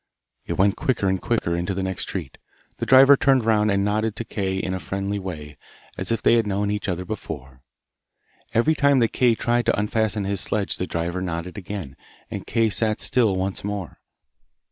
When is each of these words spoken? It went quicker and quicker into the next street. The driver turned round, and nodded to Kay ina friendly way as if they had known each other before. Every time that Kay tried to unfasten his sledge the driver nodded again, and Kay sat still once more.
It 0.47 0.53
went 0.53 0.75
quicker 0.75 1.07
and 1.07 1.21
quicker 1.21 1.55
into 1.55 1.75
the 1.75 1.83
next 1.83 2.07
street. 2.09 2.39
The 2.77 2.87
driver 2.87 3.15
turned 3.15 3.45
round, 3.45 3.69
and 3.69 3.85
nodded 3.85 4.15
to 4.15 4.25
Kay 4.25 4.57
ina 4.57 4.79
friendly 4.79 5.19
way 5.19 5.57
as 5.95 6.11
if 6.11 6.23
they 6.23 6.33
had 6.37 6.47
known 6.47 6.71
each 6.71 6.89
other 6.89 7.05
before. 7.05 7.61
Every 8.51 8.73
time 8.73 8.97
that 8.97 9.13
Kay 9.13 9.35
tried 9.35 9.67
to 9.67 9.77
unfasten 9.79 10.23
his 10.23 10.41
sledge 10.41 10.77
the 10.77 10.87
driver 10.87 11.21
nodded 11.21 11.55
again, 11.55 11.95
and 12.31 12.47
Kay 12.47 12.71
sat 12.71 12.99
still 12.99 13.35
once 13.35 13.63
more. 13.63 13.99